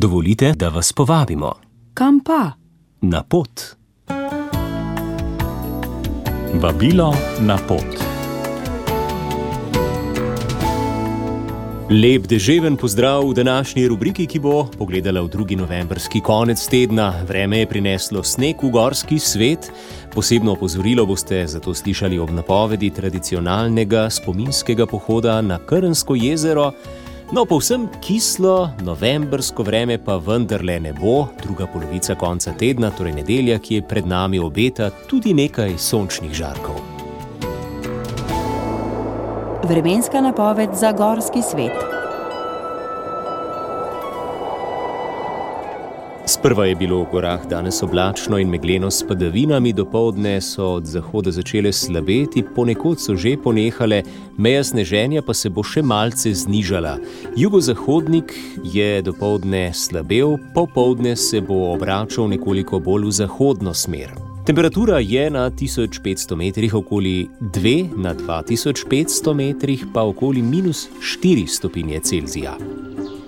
Dovolite, 0.00 0.52
da 0.52 0.68
vas 0.68 0.92
povabimo 0.92 1.52
Kam 1.94 2.20
pa? 2.20 2.52
na 3.00 3.22
pot. 3.22 3.50
Vabilo 6.54 7.14
na 7.40 7.58
pot. 7.68 7.84
Lep 11.90 12.26
deževen 12.26 12.76
pozdrav 12.76 13.26
v 13.30 13.34
današnji 13.34 13.88
rubriki, 13.88 14.26
ki 14.26 14.38
bo 14.38 14.68
pogledala 14.78 15.20
v 15.20 15.28
drugi 15.28 15.56
novembrski 15.56 16.20
konec 16.20 16.68
tedna. 16.68 17.14
Vreme 17.28 17.58
je 17.58 17.66
prineslo 17.66 18.22
sneg 18.22 18.62
v 18.62 18.70
gorski 18.70 19.18
svet. 19.18 19.72
Posebno 20.14 20.52
opozorilo 20.52 21.06
boste 21.06 21.46
zato 21.46 21.74
slišali 21.74 22.18
ob 22.18 22.30
napovedi 22.30 22.90
tradicionalnega 22.90 24.10
spominskega 24.10 24.86
pohoda 24.86 25.40
na 25.42 25.58
Krnsko 25.58 26.14
jezero. 26.14 26.72
No, 27.28 27.44
povsem 27.44 27.88
kislo, 28.00 28.70
novembrsko 28.80 29.62
vreme 29.62 29.98
pa 30.00 30.14
vendarle 30.16 30.78
ne 30.80 30.94
bo, 30.96 31.26
druga 31.42 31.66
polovica 31.68 32.14
konca 32.16 32.54
tedna, 32.56 32.88
torej 32.90 33.12
nedelja, 33.20 33.58
ki 33.60 33.74
je 33.74 33.82
pred 33.84 34.08
nami, 34.08 34.40
obeta 34.40 34.88
tudi 35.10 35.34
nekaj 35.36 35.76
sončnih 35.76 36.32
žarkov. 36.32 36.80
Vremenska 39.68 40.24
napoved 40.24 40.72
za 40.72 40.92
gorski 40.96 41.44
svet. 41.44 41.87
Sprva 46.38 46.66
je 46.66 46.74
bilo 46.74 47.02
v 47.02 47.06
gorah 47.10 47.42
danes 47.50 47.82
oblačno 47.82 48.38
in 48.38 48.48
megleno 48.48 48.90
s 48.90 49.02
padavinami, 49.02 49.72
dopoledne 49.72 50.40
so 50.40 50.66
od 50.78 50.84
zahoda 50.86 51.32
začele 51.34 51.72
slabeti, 51.72 52.44
ponekod 52.56 53.00
so 53.02 53.16
že 53.16 53.32
ponehale, 53.42 54.02
meja 54.36 54.62
sneženja 54.64 55.22
pa 55.26 55.34
se 55.34 55.50
bo 55.50 55.64
še 55.66 55.82
malce 55.82 56.30
znižala. 56.30 56.92
Jugozahodnik 57.36 58.30
je 58.62 59.02
dopoledne 59.02 59.72
slabel, 59.74 60.36
popoldne 60.54 61.16
se 61.16 61.40
bo 61.40 61.72
obračal 61.72 62.30
nekoliko 62.30 62.78
bolj 62.78 63.08
v 63.10 63.16
zahodno 63.18 63.74
smer. 63.74 64.14
Temperatura 64.46 65.02
je 65.02 65.26
na 65.30 65.50
1500 65.50 66.38
metrih 66.38 66.74
okoli 66.74 67.26
2, 67.40 67.98
na 67.98 68.14
2500 68.14 69.34
metrih 69.34 69.86
pa 69.90 70.06
okoli 70.06 70.42
minus 70.42 70.86
4 71.02 71.50
stopinje 71.50 72.00
Celzija. 72.00 72.54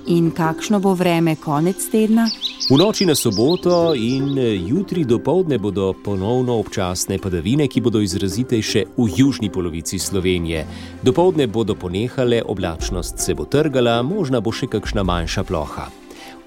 In 0.07 0.31
kakšno 0.31 0.79
bo 0.79 0.95
vreme 0.95 1.35
konec 1.37 1.91
tedna? 1.91 2.31
V 2.69 2.77
noči 2.77 3.09
na 3.09 3.17
soboto 3.17 3.97
in 3.97 4.37
jutri 4.69 5.05
do 5.05 5.17
povdne 5.19 5.57
bodo 5.59 5.97
ponovno 5.97 6.61
občasne 6.61 7.17
padavine, 7.17 7.65
ki 7.65 7.81
bodo 7.81 8.05
izrazitejše 8.05 8.85
v 9.01 9.07
južni 9.17 9.49
polovici 9.49 9.99
Slovenije. 9.99 10.67
Do 11.03 11.13
povdne 11.17 11.49
bodo 11.49 11.75
ponehale, 11.75 12.43
oblačnost 12.45 13.19
se 13.19 13.35
bo 13.35 13.49
trgala, 13.49 14.03
možna 14.03 14.45
bo 14.45 14.53
še 14.53 14.69
kakšna 14.69 15.03
manjša 15.03 15.45
ploha. 15.49 15.89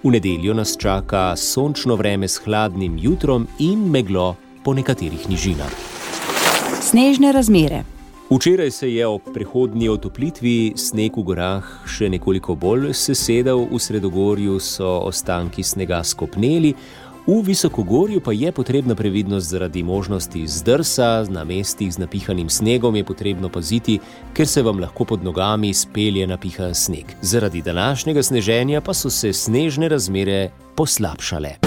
V 0.04 0.12
nedeljo 0.14 0.54
nas 0.54 0.78
čaka 0.78 1.34
sončno 1.36 1.98
vreme 1.98 2.30
s 2.30 2.38
hladnim 2.46 2.94
jutrom 3.00 3.48
in 3.58 3.90
meglo 3.90 4.36
po 4.64 4.78
nekaterih 4.78 5.26
nižinah. 5.30 5.74
Snežne 6.84 7.34
razmere. 7.34 7.93
Včeraj 8.30 8.72
se 8.72 8.94
je 8.94 9.08
ob 9.08 9.22
prehodni 9.34 9.90
otoplitvi 9.90 10.74
sneg 10.80 11.18
v 11.18 11.24
gorah 11.28 11.66
še 11.86 12.08
nekoliko 12.10 12.56
bolj 12.56 12.94
sesedal, 12.96 13.66
v 13.68 13.80
sredogorju 13.80 14.60
so 14.64 15.04
ostanki 15.10 15.64
snega 15.64 16.00
skopneli, 16.08 16.72
v 17.28 17.36
visokogorju 17.44 18.24
pa 18.24 18.32
je 18.32 18.52
potrebna 18.52 18.96
previdnost 18.96 19.48
zaradi 19.52 19.84
možnosti 19.84 20.48
zdrsa, 20.48 21.26
na 21.30 21.44
mestih 21.44 21.92
z 21.94 22.00
napihanim 22.00 22.50
snegom 22.50 22.96
je 22.96 23.04
potrebno 23.04 23.50
paziti, 23.50 24.00
ker 24.34 24.48
se 24.48 24.64
vam 24.64 24.80
lahko 24.80 25.06
pod 25.06 25.24
nogami 25.24 25.74
spelje 25.74 26.28
napihan 26.28 26.74
sneg. 26.74 27.16
Zaradi 27.22 27.62
današnjega 27.62 28.24
sneženja 28.24 28.82
pa 28.82 28.94
so 28.94 29.10
se 29.10 29.34
snežne 29.34 29.90
razmere 29.90 30.50
poslabšale. 30.76 31.60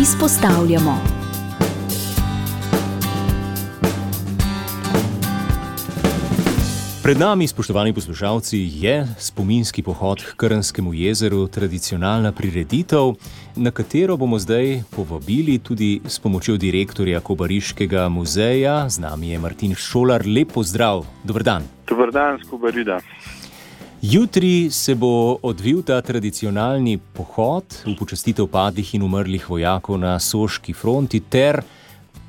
Izpostavljamo. 0.00 1.15
Pred 7.06 7.18
nami, 7.18 7.46
spoštovani 7.46 7.92
poslušalci, 7.92 8.58
je 8.82 9.06
spominski 9.18 9.82
pohod 9.82 10.22
k 10.22 10.34
Krnskemu 10.36 10.94
jezeru, 10.94 11.46
tradicionalna 11.46 12.32
prireditev, 12.32 13.14
na 13.56 13.70
katero 13.70 14.16
bomo 14.16 14.38
zdaj 14.38 14.82
povabili 14.90 15.58
tudi 15.58 16.00
s 16.06 16.18
pomočjo 16.18 16.56
direktorja 16.56 17.20
Kobariškega 17.20 18.08
muzeja. 18.08 18.88
Z 18.88 18.98
nami 18.98 19.30
je 19.30 19.38
Martin 19.38 19.74
Šolar. 19.74 20.26
Lep 20.26 20.52
pozdrav, 20.52 21.06
dobr 21.24 21.42
dan. 21.42 21.62
Dobr 21.88 22.10
dan, 22.10 22.42
Skobarida. 22.42 22.98
Jutri 24.02 24.70
se 24.70 24.94
bo 24.94 25.38
odvil 25.42 25.82
ta 25.82 26.02
tradicionalni 26.02 26.98
pohod 26.98 27.82
v 27.86 27.94
počastitev 27.94 28.50
padlih 28.50 28.94
in 28.94 29.06
umrlih 29.06 29.46
vojakov 29.50 29.98
na 29.98 30.18
Soški 30.18 30.74
fronti 30.74 31.20
ter 31.20 31.62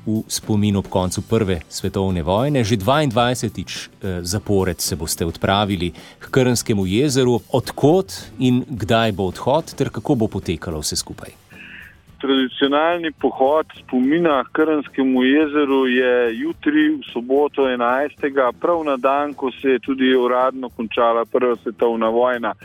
v 0.08 0.24
spomin 0.24 0.80
ob 0.80 0.88
koncu 0.88 1.20
Prve 1.28 1.60
svetovne 1.68 2.24
vojne. 2.24 2.64
Že 2.64 2.80
22-tič 2.80 3.70
zapored 4.24 4.80
se 4.80 4.96
boste 4.96 5.28
odpravili 5.28 5.92
k 5.92 6.24
Krnskemu 6.32 6.88
jezeru. 6.88 7.44
Odkot 7.52 8.32
in 8.40 8.64
kdaj 8.64 9.12
bo 9.12 9.28
odhod, 9.28 9.68
ter 9.76 9.92
kako 9.92 10.16
bo 10.16 10.26
potekalo 10.32 10.80
vse 10.80 10.96
skupaj? 10.96 11.36
Tradicionalni 12.18 13.12
pohod 13.20 13.68
spomina 13.78 14.42
Krnskemu 14.48 15.22
jezeru 15.22 15.86
je 15.86 16.40
jutri, 16.40 16.98
v 16.98 17.04
soboto 17.12 17.68
11. 17.68 18.16
prav 18.58 18.80
na 18.88 18.96
dan, 18.96 19.36
ko 19.36 19.52
se 19.52 19.76
je 19.76 19.78
tudi 19.78 20.16
uradno 20.16 20.72
končala 20.72 21.28
Prva 21.28 21.54
svetovna 21.62 22.08
vojna. 22.08 22.56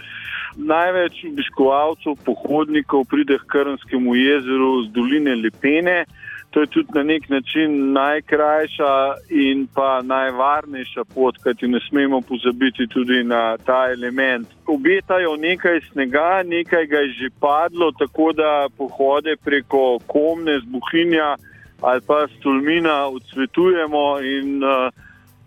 Največ 0.58 1.26
obiskovalcev, 1.30 2.16
pohodnikov 2.26 3.06
pride 3.06 3.38
k 3.38 3.52
Krnskemu 3.52 4.16
jezeru 4.16 4.88
z 4.88 4.94
doline 4.96 5.36
Lepene. 5.36 6.06
To 6.54 6.62
je 6.62 6.68
tudi 6.68 6.90
na 6.94 7.04
nek 7.04 7.30
način 7.30 7.94
najkrajša 7.94 8.94
in 9.30 9.68
pa 9.74 10.02
najvarnejša 10.02 11.04
pot, 11.04 11.38
kajti 11.44 11.68
ne 11.68 11.80
smemo 11.90 12.22
pozabiti 12.22 12.88
tudi 12.88 13.24
na 13.24 13.58
ta 13.58 13.88
element. 13.92 14.48
Obetajo 14.68 15.36
nekaj 15.36 15.80
snega, 15.92 16.44
nekaj 16.46 16.86
ga 16.88 16.98
je 16.98 17.10
že 17.10 17.30
padlo, 17.40 17.92
tako 17.92 18.34
da 18.34 18.68
pohode 18.78 19.36
preko 19.44 20.00
Komne, 20.08 20.60
Zbuhinja 20.60 21.36
ali 21.82 22.02
pa 22.08 22.28
Stolmina 22.38 23.08
odsvetujemo 23.08 24.20
in 24.22 24.64
uh, 24.64 24.94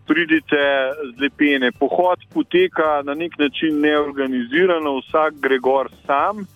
pridite 0.06 0.64
z 1.14 1.20
lepene. 1.20 1.72
Pohod 1.72 2.18
poteka 2.34 3.02
na 3.04 3.14
nek 3.14 3.38
način 3.38 3.80
neorganizirano, 3.80 4.98
vsak 4.98 5.34
gre 5.40 5.58
gor 5.58 5.90
sam. 6.06 6.46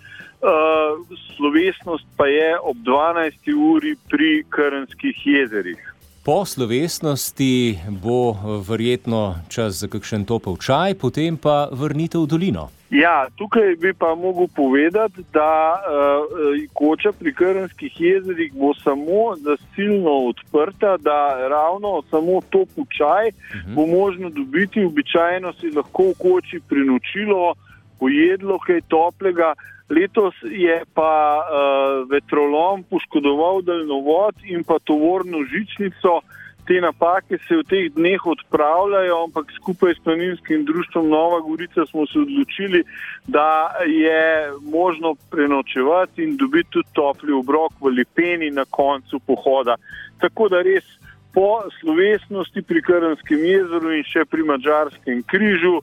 Uh, 0.40 1.06
slovesnost 1.36 2.06
pa 2.16 2.26
je 2.26 2.58
ob 2.62 2.76
12. 2.76 3.52
uri 3.54 3.96
pri 4.08 4.44
Krnskih 4.48 5.16
jezerih. 5.24 5.94
Po 6.24 6.44
slovesnosti 6.44 7.78
bo 7.88 8.36
verjetno 8.68 9.34
čas 9.48 9.80
za 9.80 9.88
kakšen 9.88 10.24
topel 10.24 10.56
čaj, 10.56 10.94
potem 10.94 11.36
pa 11.36 11.68
vrnitev 11.72 12.24
v 12.24 12.26
dolino. 12.28 12.68
Ja, 12.90 13.28
tukaj 13.36 13.76
bi 13.76 13.92
pa 13.92 14.14
mogel 14.14 14.48
povedati, 14.56 15.22
da 15.32 15.76
uh, 15.76 16.56
koča 16.72 17.12
pri 17.12 17.34
Krnskih 17.34 18.00
jezerih 18.00 18.52
bo 18.52 18.74
samo 18.74 19.36
zasilno 19.36 20.14
odprta, 20.32 20.96
da 20.96 21.48
ravno 21.48 22.02
samo 22.10 22.40
topel 22.50 22.84
čaj 22.96 23.28
uh 23.28 23.34
-huh. 23.34 23.74
bo 23.74 23.86
možno 23.86 24.30
dobiti. 24.30 24.84
Običajno 24.84 25.52
si 25.52 25.70
lahko 25.70 26.02
v 26.02 26.14
koči 26.18 26.60
prinočilo, 26.68 27.54
pojedlo 27.98 28.58
kaj 28.58 28.80
toplega. 28.88 29.54
Letos 29.90 30.34
je 30.42 30.82
pa 30.94 31.42
uh, 31.42 32.10
vetrolom 32.10 32.82
poškodoval 32.90 33.62
daljnovod 33.62 34.34
in 34.44 34.64
pa 34.64 34.78
tovorno 34.78 35.42
žičnico. 35.44 36.20
Te 36.66 36.78
napake 36.80 37.38
se 37.48 37.56
v 37.56 37.64
teh 37.66 37.88
dneh 37.96 38.26
odpravljajo, 38.26 39.16
ampak 39.24 39.50
skupaj 39.56 39.94
s 39.94 40.04
planinskim 40.04 40.64
društvom 40.64 41.08
Nova 41.08 41.41
Gorica 41.41 41.86
smo 41.86 42.06
se 42.06 42.18
odločili, 42.18 42.84
da 43.26 43.74
je 43.86 44.53
možno 44.62 45.15
prenočevati 45.30 46.22
in 46.22 46.36
dobiti 46.36 46.70
tudi 46.70 46.88
topli 46.92 47.32
obrok 47.32 47.72
v 47.80 47.91
Lepeni 47.97 48.50
na 48.50 48.65
koncu 48.70 49.18
pohoda. 49.26 49.76
Tako 50.20 50.48
da 50.48 50.62
res 50.62 50.86
po 51.34 51.62
slovesnosti 51.80 52.62
pri 52.62 52.82
Krnskem 52.82 53.44
jezeru 53.44 53.91
in 53.94 54.06
še 54.06 54.24
pri 54.30 54.47
Mačarskem 54.47 55.22
križu 55.26 55.80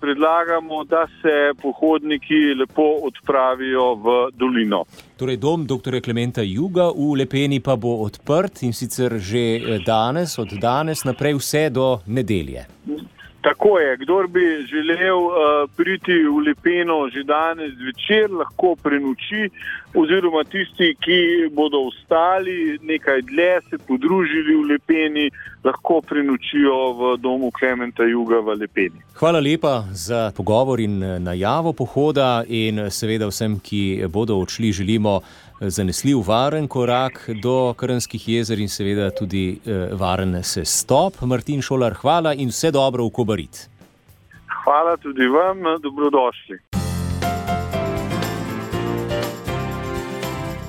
predlagamo, 0.00 0.84
da 0.84 1.06
se 1.22 1.52
pohodniki 1.62 2.54
lepo 2.54 2.88
odpravijo 3.02 3.94
v 3.94 4.06
dolino. 4.32 4.84
Torej, 5.16 5.36
dom 5.36 5.66
dr. 5.66 6.00
Klementa 6.00 6.42
Juga 6.42 6.90
v 6.90 7.14
Lepeni 7.16 7.60
pa 7.60 7.76
bo 7.76 8.02
odprt 8.04 8.62
in 8.62 8.72
sicer 8.72 9.18
že 9.18 9.80
danes, 9.86 10.38
od 10.38 10.52
danes 10.60 11.04
naprej, 11.04 11.38
vse 11.38 11.70
do 11.70 12.00
nedelje. 12.06 12.66
Tako 13.44 13.78
je, 13.78 13.96
kdor 13.96 14.26
bi 14.26 14.40
želel 14.72 15.18
uh, 15.18 15.34
priti 15.76 16.12
v 16.12 16.38
Lepeno 16.46 17.08
že 17.12 17.22
danes 17.24 17.72
zvečer, 17.76 18.30
lahko 18.32 18.72
prenoči, 18.82 19.50
oziroma 19.94 20.44
tisti, 20.44 20.94
ki 21.04 21.20
bodo 21.52 21.78
ostali 21.90 22.78
nekaj 22.82 23.22
dlje, 23.22 23.60
se 23.70 23.78
podružili 23.78 24.56
v 24.56 24.64
Lepeni, 24.70 25.30
lahko 25.64 26.00
prenočijo 26.00 26.92
v 26.92 27.16
domu 27.20 27.50
Klementa 27.50 28.02
Juga 28.02 28.40
v 28.40 28.56
Lepeni. 28.64 29.04
Hvala 29.20 29.40
lepa 29.40 29.84
za 29.92 30.32
pogovor 30.36 30.80
in 30.80 31.02
eh, 31.02 31.18
najavo 31.18 31.72
pohoda, 31.72 32.44
in 32.48 32.90
seveda 32.90 33.28
vsem, 33.28 33.60
ki 33.60 34.08
bodo 34.08 34.40
odšli, 34.40 34.72
želimo 34.72 35.20
zanesljiv, 35.60 36.18
varen 36.26 36.68
korak 36.68 37.28
do 37.42 37.74
Krnskih 37.76 38.28
jezer 38.28 38.58
in 38.58 38.68
seveda 38.68 39.10
tudi 39.10 39.58
eh, 39.66 39.88
varen 39.92 40.42
se 40.42 40.64
stop. 40.64 41.20
Martin 41.22 41.62
Šolar, 41.62 41.94
hvala 41.94 42.34
in 42.34 42.48
vse 42.48 42.70
dobro 42.70 43.06
v 43.06 43.10
Kobarit. 43.10 43.68
Hvala 44.64 44.96
tudi 44.96 45.26
vam, 45.26 45.58
dobrodošli. 45.82 46.58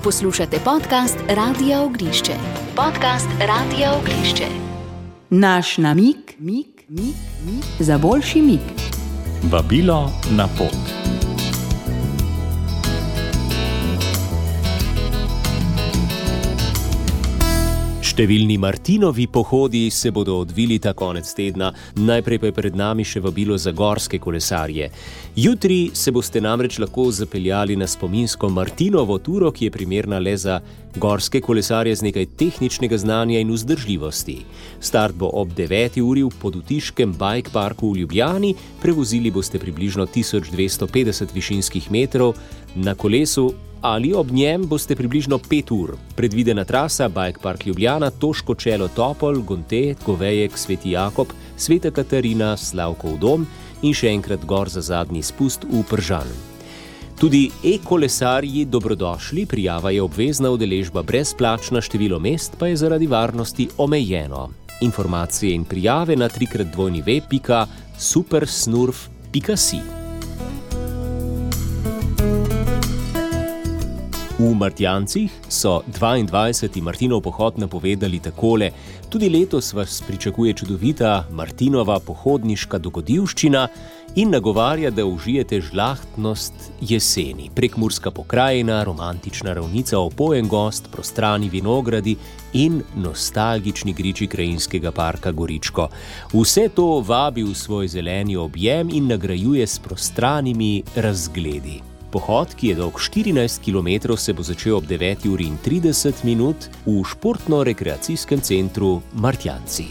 Poslušate 0.04 0.56
podcast 0.64 1.18
Radio 1.28 1.82
Ognišče. 1.82 2.32
Podcast 2.76 3.28
Radio 3.40 3.86
Ognišče. 3.98 4.46
Naš 5.30 5.78
namik, 5.78 6.36
mik, 6.38 6.84
mik, 6.88 7.16
mik, 7.46 7.64
za 7.78 7.98
boljši 7.98 8.42
mik. 8.42 8.66
Vabilo 9.50 10.10
na 10.30 10.46
pot. 10.58 11.15
Številni 18.16 18.54
Martinovi 18.56 19.26
pohodi 19.28 19.90
se 19.92 20.08
bodo 20.08 20.38
odvili 20.40 20.78
ta 20.80 20.94
konec 20.96 21.28
tedna, 21.36 21.66
najprej 22.00 22.38
pa 22.40 22.48
je 22.48 22.54
pred 22.56 22.78
nami 22.80 23.04
še 23.04 23.20
vabilo 23.20 23.58
za 23.60 23.74
gorske 23.76 24.16
kolesarje. 24.16 24.86
Jutri 25.36 25.90
se 25.92 26.14
boste 26.16 26.40
namreč 26.40 26.78
lahko 26.80 27.10
zapeljali 27.12 27.76
na 27.76 27.84
spominsko 27.84 28.48
Martinovo 28.48 29.18
turo, 29.20 29.50
ki 29.52 29.68
je 29.68 29.74
primerna 29.74 30.16
le 30.16 30.32
za 30.32 30.62
gorske 30.96 31.42
kolesarje 31.44 31.92
z 31.92 32.06
nekaj 32.08 32.30
tehničnega 32.40 32.96
znanja 33.04 33.44
in 33.44 33.52
vzdržljivosti. 33.52 34.38
Start 34.80 35.20
bo 35.20 35.28
ob 35.36 35.52
9. 35.52 36.00
uri 36.00 36.24
v 36.24 36.32
podutiškem 36.40 37.12
bike 37.20 37.52
parku 37.52 37.92
v 37.92 38.06
Ljubljani, 38.06 38.54
prevozili 38.80 39.28
boste 39.28 39.60
približno 39.60 40.08
1250 40.08 41.36
višinskih 41.36 41.92
metrov 41.92 42.32
na 42.80 42.96
kolesu 42.96 43.50
ali 43.86 44.14
ob 44.14 44.30
njem 44.30 44.66
boste 44.66 44.96
približno 44.96 45.38
5 45.38 45.70
ur. 45.70 45.96
Predvidena 46.16 46.64
trasa 46.64 47.08
Bike 47.08 47.38
Park 47.42 47.66
Ljubljana, 47.66 48.10
Toško 48.10 48.54
čelo 48.54 48.88
Topol, 48.88 49.40
Gonte, 49.40 49.94
Govejek, 50.06 50.58
Sveti 50.58 50.90
Jakob, 50.90 51.26
Sveta 51.56 51.90
Katarina, 51.90 52.56
Slavkov 52.56 53.18
dom 53.18 53.46
in 53.82 53.94
še 53.94 54.08
enkrat 54.10 54.44
gor 54.44 54.68
za 54.68 54.80
zadnji 54.80 55.22
spust 55.22 55.64
v 55.70 55.82
Pržan. 55.90 56.26
Tudi 57.16 57.50
e-kolesarji 57.64 58.64
dobrodošli, 58.64 59.46
prijava 59.46 59.90
je 59.90 60.02
obvezna 60.02 60.50
udeležba 60.50 61.02
brezplačna, 61.02 61.80
število 61.80 62.18
mest 62.18 62.52
pa 62.58 62.66
je 62.66 62.76
zaradi 62.76 63.06
varnosti 63.06 63.68
omejeno. 63.78 64.50
Informacije 64.80 65.54
in 65.54 65.64
prijave 65.64 66.16
na 66.16 66.28
trikrat 66.28 66.66
dvojni 66.74 67.02
web.supersnurf.com. 67.06 69.95
V 74.38 74.52
Martjancih 74.54 75.32
so 75.48 75.80
22. 75.88 76.84
Martinov 76.84 77.24
pohod 77.24 77.56
napovedali 77.56 78.20
takole: 78.20 78.68
Tudi 79.08 79.30
letos 79.32 79.72
vas 79.72 80.02
pričakuje 80.06 80.52
čudovita 80.52 81.24
Martinova 81.32 81.96
pohodniška 82.00 82.78
dogodivščina 82.78 83.68
in 84.20 84.30
nagovarja, 84.30 84.90
da 84.90 85.06
užijete 85.06 85.60
žlahtnost 85.60 86.52
jeseni. 86.80 87.48
Prekmurska 87.54 88.10
pokrajina, 88.10 88.84
romantična 88.84 89.56
ravnica, 89.56 89.98
opojen 89.98 90.48
gost, 90.48 90.92
prostrani 90.92 91.48
vinogradi 91.48 92.16
in 92.52 92.82
nostalgični 92.96 93.92
griči 93.92 94.26
krajinskega 94.26 94.92
parka 94.92 95.32
Goričko. 95.32 95.88
Vse 96.36 96.68
to 96.68 97.00
vabi 97.00 97.42
v 97.42 97.54
svoj 97.54 97.88
zeleni 97.88 98.36
objem 98.36 98.92
in 98.92 99.08
nagrajuje 99.08 99.66
s 99.66 99.78
prostranimi 99.78 100.82
razgledi. 100.96 101.95
Pohod, 102.16 102.48
ki 102.56 102.70
je 102.72 102.74
dolg 102.78 102.96
14 102.96 103.60
km, 103.60 104.16
se 104.16 104.32
bo 104.32 104.42
začel 104.42 104.78
ob 104.80 104.84
9:30 104.88 106.24
minut 106.24 106.56
v 106.86 107.04
športno-rekreacijskem 107.04 108.40
centru 108.40 109.02
Martjanci. 109.12 109.84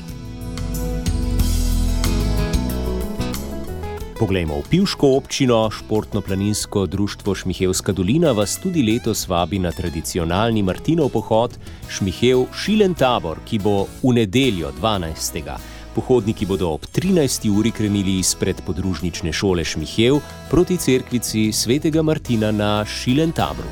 Poglejmo 4.18 4.57
v 4.57 4.69
Pivško 4.69 5.07
občino, 5.18 5.69
športno-planinsko 5.69 6.86
društvo 6.89 7.36
Šmihevska 7.36 7.94
dolina 7.94 8.31
vas 8.31 8.57
tudi 8.57 8.81
letos 8.81 9.28
vabi 9.28 9.60
na 9.60 9.71
tradicionalni 9.71 10.63
Martinov 10.63 11.13
pohod 11.13 11.54
Šmihev 11.89 12.48
Šilen 12.57 12.98
tabor, 12.98 13.38
ki 13.45 13.60
bo 13.60 13.86
v 14.01 14.18
nedeljo 14.18 14.74
12. 14.81 15.75
Pohodniki 15.95 16.45
bodo 16.45 16.74
ob 16.75 16.86
13. 16.92 17.47
uri 17.57 17.71
krenili 17.71 18.19
izpred 18.19 18.62
podružnične 18.65 19.31
šole 19.33 19.63
Šmihev 19.63 20.18
proti 20.50 20.77
cerkvici 20.77 21.51
svetega 21.51 22.01
Martina 22.01 22.51
na 22.51 22.86
Šilentabru. 22.86 23.69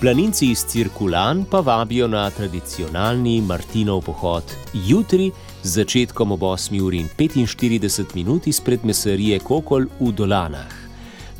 Planinci 0.00 0.50
iz 0.50 0.64
Cirkulan 0.66 1.44
pa 1.50 1.60
vabijo 1.60 2.08
na 2.08 2.30
tradicionalni 2.30 3.40
Martinov 3.40 4.02
pohod 4.02 4.44
jutri 4.74 5.30
z 5.62 5.68
začetkom 5.68 6.32
ob 6.32 6.40
8. 6.40 6.82
uri 6.82 6.98
in 6.98 7.08
45 7.16 8.14
minut 8.14 8.46
izpred 8.46 8.84
mesarije 8.84 9.38
Kokol 9.38 9.86
v 10.00 10.12
Dolanah. 10.12 10.72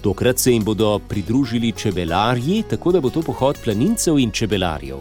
Tokrat 0.00 0.38
se 0.38 0.52
jim 0.52 0.64
bodo 0.64 0.98
pridružili 0.98 1.72
čebelarji, 1.72 2.62
tako 2.62 2.92
da 2.92 3.00
bo 3.00 3.10
to 3.10 3.22
pohod 3.22 3.58
planincev 3.64 4.18
in 4.18 4.30
čebelarjev. 4.30 4.98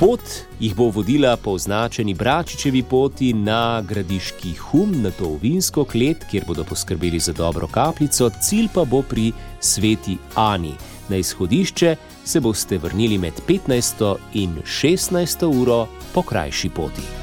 Pot 0.00 0.20
jih 0.60 0.72
bo 0.74 0.86
vodila 0.88 1.34
po 1.36 1.50
označeni 1.50 2.14
Bračičevi 2.14 2.82
poti 2.82 3.34
na 3.36 3.82
gradiški 3.88 4.54
hum, 4.56 4.94
na 5.02 5.10
to 5.10 5.34
vinsko 5.42 5.84
klet, 5.84 6.24
kjer 6.30 6.44
bodo 6.48 6.64
poskrbeli 6.64 7.20
za 7.20 7.32
dobro 7.32 7.68
kapljico, 7.68 8.30
cilj 8.40 8.68
pa 8.74 8.84
bo 8.84 9.02
pri 9.02 9.32
sveti 9.60 10.16
Ani. 10.34 10.72
Na 11.08 11.16
izhodišče 11.16 11.96
se 12.24 12.40
boste 12.40 12.78
vrnili 12.78 13.18
med 13.18 13.32
15. 13.48 14.16
in 14.34 14.56
16. 14.64 15.62
uro 15.62 15.86
po 16.14 16.22
krajši 16.22 16.68
poti. 16.68 17.19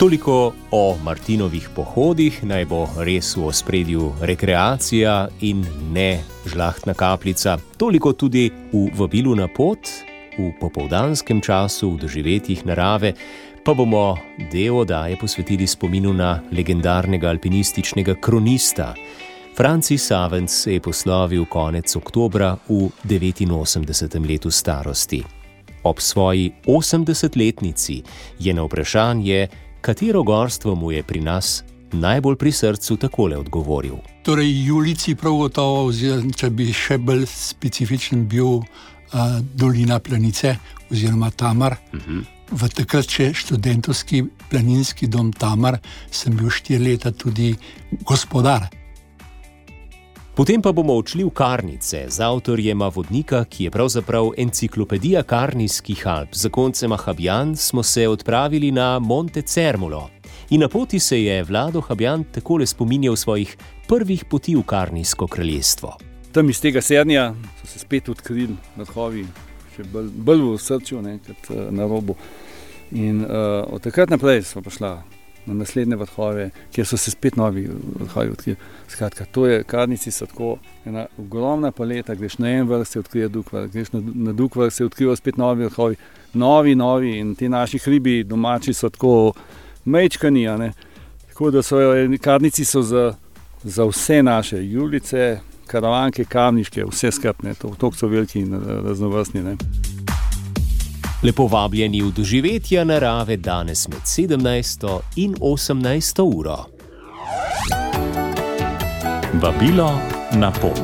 Toliko 0.00 0.54
o 0.70 0.96
Martinovih 1.04 1.66
pohodih, 1.76 2.38
naj 2.48 2.64
bo 2.64 2.86
res 3.04 3.34
v 3.36 3.42
ospredju 3.50 4.06
rekreacija 4.24 5.28
in 5.44 5.60
ne 5.92 6.22
žlahtna 6.48 6.94
kapljica. 6.96 7.58
Toliko 7.76 8.14
tudi 8.16 8.46
v 8.72 8.86
vabilu 8.96 9.36
na 9.36 9.44
pot, 9.44 9.92
v 10.38 10.54
popoldanskem 10.56 11.44
času, 11.44 11.90
v 11.90 12.00
doživetjih 12.00 12.64
narave, 12.64 13.12
pa 13.60 13.76
bomo 13.76 14.16
del 14.48 14.80
oddaje 14.80 15.20
posvetili 15.20 15.68
spominu 15.68 16.16
na 16.16 16.40
legendarnega 16.48 17.28
alpinističnega 17.28 18.16
kronista. 18.24 18.94
Francis 19.52 20.08
Savens 20.08 20.62
se 20.64 20.78
je 20.78 20.80
poslovil 20.80 21.44
konec 21.44 21.96
oktobra 21.96 22.56
v 22.68 22.88
89. 23.04 24.16
letu 24.24 24.50
starosti. 24.50 25.20
Ob 25.84 26.00
svoji 26.00 26.52
80-letnici 26.64 28.02
je 28.38 28.54
na 28.54 28.64
vprašanje, 28.64 29.48
katero 29.80 30.22
gorstvo 30.22 30.74
mu 30.74 30.92
je 30.92 31.02
pri 31.02 31.20
nas 31.20 31.62
najbolj 31.92 32.36
pri 32.36 32.52
srcu, 32.52 32.96
takole 32.96 33.36
odgovoril. 33.38 33.96
Torej, 34.22 34.66
Julici 34.66 35.14
prav 35.14 35.34
gotovo, 35.34 35.84
oziroma 35.90 36.32
če 36.36 36.50
bi 36.50 36.68
še 36.72 36.98
bolj 36.98 37.24
specifičen 37.30 38.26
bil 38.28 38.60
uh, 38.60 38.64
dolina 39.54 39.98
Planice 39.98 40.56
oziroma 40.90 41.30
Tamar. 41.30 41.76
Uh 41.92 41.98
mhm. 41.98 42.18
-huh. 42.18 42.24
V 42.50 42.68
takrat, 42.68 43.06
če 43.06 43.34
študentovski 43.34 44.24
planinski 44.50 45.06
dom 45.06 45.32
Tamar, 45.32 45.78
sem 46.10 46.36
bil 46.36 46.50
štiri 46.50 46.84
leta 46.84 47.12
tudi 47.12 47.54
gospodar. 48.02 48.66
Potem 50.30 50.62
pa 50.62 50.70
bomo 50.70 50.94
odšli 50.94 51.26
v 51.26 51.32
Karnice 51.34 52.06
z 52.06 52.22
avtorjem 52.22 52.78
vodnika, 52.94 53.42
ki 53.50 53.66
je 53.66 53.70
pravzaprav 53.74 54.30
enciklopedija 54.38 55.26
Karnijskih 55.26 56.06
Alp. 56.06 56.38
Za 56.38 56.48
koncem 56.48 56.94
Habjan 56.94 57.56
smo 57.56 57.82
se 57.82 58.08
odpravili 58.08 58.70
na 58.70 58.98
Monte 58.98 59.42
Cermulo. 59.42 60.06
In 60.50 60.60
na 60.60 60.68
poti 60.68 61.00
se 61.02 61.18
je 61.22 61.42
Vlado 61.42 61.80
Habjan 61.80 62.24
takole 62.24 62.66
spominjal 62.66 63.16
svojih 63.16 63.56
prvih 63.88 64.24
poti 64.24 64.54
v 64.56 64.62
Karnijsko 64.62 65.26
kraljestvo. 65.26 65.98
Tam 66.32 66.50
iz 66.50 66.60
tega 66.62 66.80
sednja 66.80 67.34
so 67.60 67.66
se 67.66 67.78
spet 67.78 68.08
odkrili 68.08 68.54
vrhovi, 68.76 69.26
še 69.74 69.82
bolj, 69.82 70.14
bolj 70.14 70.46
v 70.46 70.58
srcu, 70.62 71.02
ne, 71.02 71.18
kot 71.26 71.50
uh, 71.50 71.66
na 71.74 71.90
robu. 71.90 72.14
In 72.94 73.26
uh, 73.26 73.66
od 73.66 73.82
takrat 73.82 74.10
naprej 74.14 74.46
smo 74.46 74.62
prišli 74.62 74.94
na 75.46 75.54
naslednje 75.54 75.96
vrhove, 75.96 76.50
kjer 76.72 76.86
so 76.86 76.96
se 76.96 77.10
spet 77.10 77.36
novi 77.36 77.68
vrhovi 78.00 78.30
odkrili. 78.30 78.56
Skratka, 78.88 79.24
to 79.24 79.46
je, 79.46 79.62
karnici 79.64 80.10
tako 80.26 80.56
ena 80.84 81.06
ogromna 81.18 81.72
paleta, 81.72 82.14
greš 82.14 82.38
na 82.38 82.50
en 82.50 82.68
vrh, 82.68 82.86
se 82.88 82.98
odkrije 82.98 83.28
drug 83.28 83.52
vrh, 83.52 83.70
greš 83.72 83.92
na, 83.92 84.02
na 84.14 84.32
drug 84.32 84.56
vrh, 84.56 84.72
se 84.72 84.84
odkrijejo 84.84 85.16
spet 85.16 85.36
novi 85.36 85.64
vrhovi. 85.64 85.96
novi, 86.32 86.74
novi 86.74 87.18
in 87.18 87.34
ti 87.34 87.48
naši 87.48 87.78
hribi 87.78 88.24
domači 88.24 88.72
so 88.72 88.88
tako 88.88 89.32
mečkani. 89.84 90.46
Tako 91.28 91.50
da 91.50 91.62
so 91.62 91.76
karnici 92.22 92.64
so 92.64 92.82
za, 92.82 93.14
za 93.62 93.84
vse 93.84 94.22
naše 94.22 94.64
julice, 94.66 95.40
karavanke, 95.66 96.24
kamniške, 96.24 96.84
vse 96.84 97.10
skrbne, 97.10 97.54
to 97.54 97.92
so 97.92 98.06
veliki 98.06 98.40
in 98.40 98.60
raznovrstni. 98.84 99.42
Ne. 99.42 99.56
Lepo 101.22 101.46
vabljeni 101.46 102.02
v 102.02 102.12
doživetje 102.12 102.84
narave 102.84 103.36
danes 103.36 103.88
med 103.88 104.00
17 104.04 105.00
in 105.16 105.34
18 105.40 106.22
uro. 106.36 106.64
Vabilo 109.32 109.98
na 110.32 110.52
pot. 110.52 110.80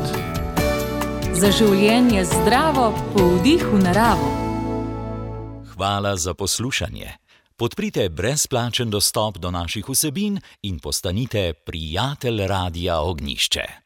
Za 1.33 1.51
življenje 1.51 2.25
zdravo, 2.25 2.93
po 3.15 3.25
vdihu 3.39 3.81
naravo. 3.81 4.29
Hvala 5.73 6.17
za 6.17 6.35
poslušanje. 6.35 7.17
Podprite 7.57 8.09
brezplačen 8.09 8.91
dostop 8.91 9.39
do 9.39 9.51
naših 9.51 9.89
vsebin 9.89 10.41
in 10.63 10.79
postanite 10.79 11.53
prijatelj 11.67 12.47
Radia 12.47 13.01
Ognišče. 13.01 13.86